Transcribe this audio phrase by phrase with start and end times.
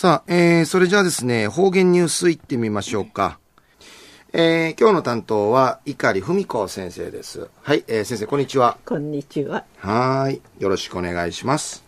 [0.00, 3.40] さあ、えー、それじゃあですね、方言ニュースいってみましょうか。
[4.32, 7.48] えー、今日の担当は碇文子先生です。
[7.62, 8.78] はい、えー、先生こんにちは。
[8.86, 9.64] こんにちは。
[9.78, 11.82] はい、よろしくお願いします。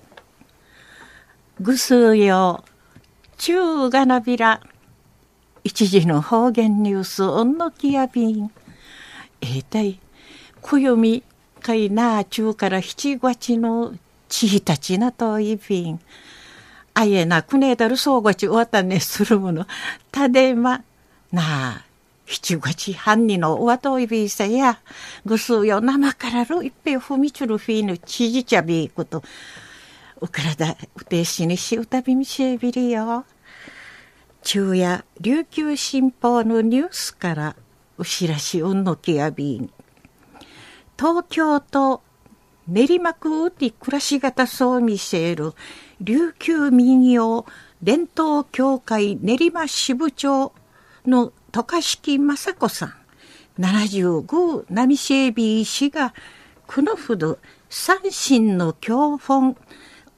[1.60, 2.64] ぐすよ、
[3.38, 4.60] 中がなびら、
[5.62, 8.50] 一時の方言ニュース、おんのきやびん。
[9.40, 10.00] えー、たい、
[10.60, 11.22] くよみ、
[11.62, 13.94] かいな中から七月の
[14.28, 16.00] ちたちなといびん。
[16.94, 19.66] あいえなくねえだるそうごちおわたねするもの。
[20.10, 20.82] たでま、
[21.32, 21.84] なあ、
[22.26, 24.80] 七月半にのおわといびいさや、
[25.24, 29.22] ぐすうよ生からる一平ふみちゅるフィーヌちじちゃびいこと。
[30.20, 33.24] うからだ、うてしにしうたびみしえびりよ。
[34.42, 37.56] 昼夜、琉球新報のニュースから、
[37.98, 39.70] うしらしうんのきやびん。
[40.98, 42.02] 東京都
[42.70, 45.54] 練馬区うて暮らし方そう見せる
[46.00, 47.44] 琉球民謡
[47.82, 50.52] 伝統協会練馬支部長
[51.04, 52.94] の渡嘉敷雅子さん。
[53.58, 56.14] 75波シェービー氏が
[56.68, 59.56] このほど三神の教本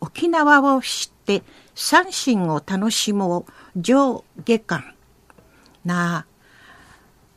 [0.00, 1.42] 沖縄を知って
[1.74, 4.94] 三神を楽しもう上下巻
[5.84, 6.26] なあ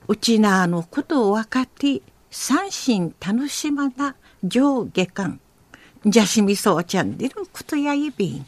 [0.08, 4.16] うちなあのことを分かって三神楽しまな
[4.48, 5.40] 上下巻。
[6.06, 8.46] じゃしみそうちゃんでることやいびん。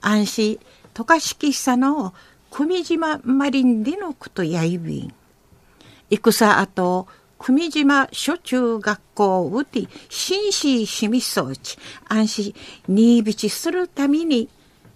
[0.00, 0.58] 安心
[0.94, 2.14] 渡嘉敷さの
[2.50, 5.14] 組島マリンでのことやいびん。
[6.10, 7.06] 戦あと
[7.38, 11.78] 組島初中学校うて紳士しみそうち。
[12.08, 12.54] 安心
[12.88, 14.48] にいびちするために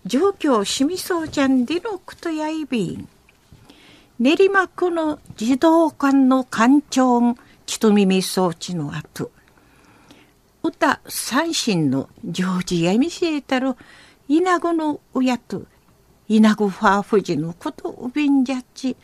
[0.06, 3.08] 状況しみそうちゃんでのことやいびん。
[4.19, 9.30] 練馬区の児童館の館長ちと耳装置の後。
[10.83, 13.77] 歌三神のジョージやみせたる
[14.27, 15.62] 稲子の親と
[16.27, 18.97] 稲子ファーフジのことをびんじゃち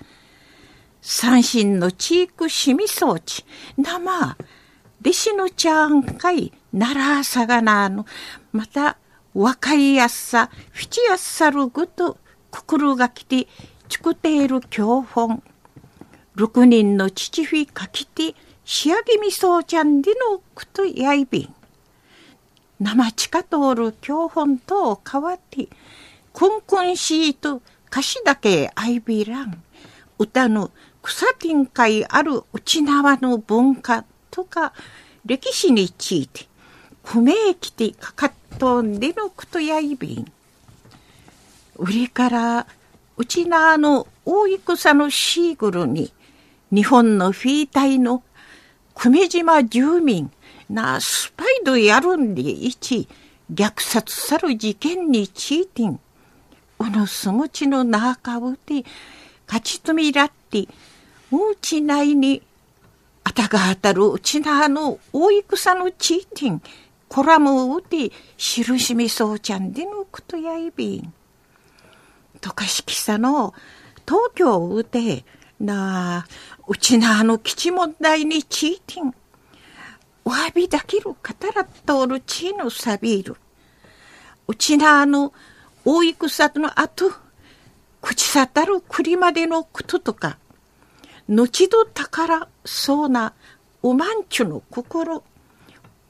[1.00, 3.44] 三神のチークしみ装置
[3.76, 4.36] 生
[5.02, 8.06] 弟子のちゃんかいならさがなの
[8.50, 8.98] また
[9.32, 12.18] 若いやっさふちやっさるぐと
[12.50, 13.46] 心がきて
[13.88, 15.44] ちくている教本
[16.34, 18.34] 六人の父フィかきて
[18.64, 21.57] 仕上げみそうちゃんでのくとやいびん。
[22.80, 25.68] 生近通る教本と変わって
[26.32, 29.62] くんくんしいと歌詞だけあいびらん。
[30.18, 30.70] 歌の
[31.02, 34.72] 草天会ある内縄の文化とか
[35.24, 36.46] 歴史について
[37.02, 40.32] 不明きてかかっとんでのくとやいびん。
[41.76, 42.66] 売りから
[43.16, 46.12] 内縄の大戦のシーグルに
[46.70, 48.22] 日本のフィータイの
[49.00, 50.28] 久米島住民
[50.68, 53.06] なスパイドやるんでいち
[53.54, 56.00] 虐殺さる事件にチーティン
[56.80, 58.84] おのすむちの中うて
[59.46, 60.62] 勝ちとみらって
[61.30, 62.42] うちないに
[63.22, 66.62] あたが当たるうちなあの大戦のチーティン
[67.08, 71.14] コラムうて印みそうちゃんでのくとやいびん。
[72.40, 73.54] とかしきさの
[74.08, 75.24] 東京うて
[75.60, 76.26] なあ
[76.68, 79.14] うちなあの基地問題にチーティン。
[80.24, 83.36] お詫びだける方ら通る地のサビール。
[84.46, 85.32] うちなあの
[85.84, 87.10] 大戦の後、
[88.02, 90.38] 口さたる栗までのこととか、
[91.28, 93.32] 後ど宝そうな
[93.82, 95.22] おまんちゅの心、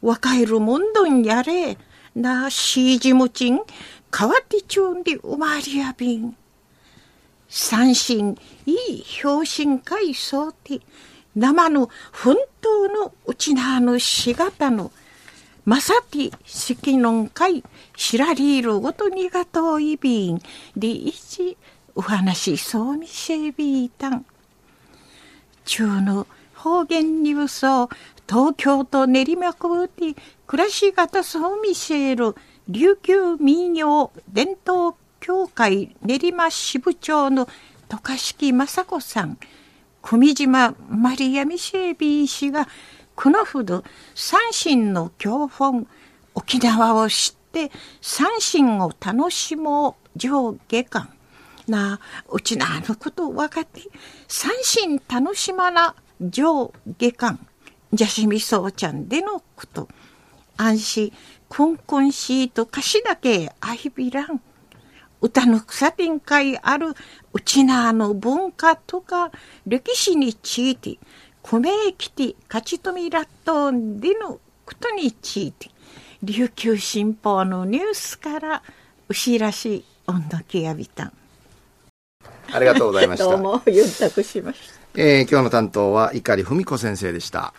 [0.02, 1.78] 若いるもんどんやれ、
[2.14, 3.60] なあしいじむちん、
[4.10, 6.36] かわってちゅんでおまわりやびん。
[7.48, 8.36] 三心
[8.66, 10.80] いい表心会そうて
[11.34, 14.92] 生の奮闘のうちなのしがたの
[15.64, 17.62] まさてしきのんかい
[17.96, 20.40] しらりいるごとにがとういびん
[20.76, 21.56] でいち
[21.94, 24.24] お話そうみせびいたん。
[25.64, 27.88] 中の方言ニュースを
[28.28, 30.14] 東京都練馬区で
[30.46, 32.34] 暮らし方そうみせる
[32.68, 37.48] 琉球民謡伝統協会練馬支部長の
[37.88, 39.38] 渡嘉敷雅子さん
[40.02, 42.68] 組島マリア・ミシェービー氏が
[43.14, 43.84] このほど
[44.14, 45.86] 三神の教本
[46.34, 47.70] 沖縄を知って
[48.00, 51.08] 三神を楽しもう上下巻
[51.66, 52.00] な
[52.30, 53.82] うちなあのことを分かって
[54.28, 57.38] 三神楽しまな上下巻
[57.92, 59.88] じゃしみそうちゃんでのこと。
[60.60, 61.12] 安心
[61.48, 64.40] くんくんしーと歌詞だけあいびらん。
[65.20, 66.94] 歌の草展開ある
[67.32, 69.30] うちなの文化とか
[69.66, 70.98] 歴史について
[71.42, 75.70] 米きて勝ちとみらっとんでのことについて
[76.22, 78.62] 琉球新報のニュースから
[79.08, 81.12] お知らし温度きやびたん。
[82.52, 83.24] ありがとうございました。
[83.30, 84.58] どうも、ゆったくしまし
[84.94, 85.00] た。
[85.00, 87.54] えー今日の担当は碇文子先生でした。